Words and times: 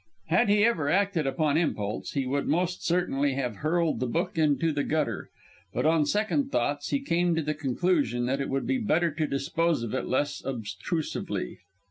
Had 0.29 0.49
he 0.49 0.65
ever 0.65 0.89
acted 0.89 1.27
upon 1.27 1.57
impulse, 1.57 2.13
he 2.13 2.25
would 2.25 2.47
most 2.47 2.83
certainly 2.83 3.33
have 3.35 3.57
hurled 3.57 3.99
the 3.99 4.07
book 4.07 4.35
into 4.35 4.71
the 4.71 4.83
gutter; 4.83 5.29
but 5.75 5.85
on 5.85 6.07
second 6.07 6.51
thoughts 6.51 6.89
he 6.89 6.99
came 6.99 7.35
to 7.35 7.43
the 7.43 7.53
conclusion 7.53 8.25
that 8.25 8.41
it 8.41 8.49
would 8.49 8.65
be 8.65 8.79
better 8.79 9.11
to 9.11 9.27
dispose 9.27 9.83
of 9.83 9.93
it 9.93 10.07
less 10.07 10.41
obstrusively. 10.43 11.59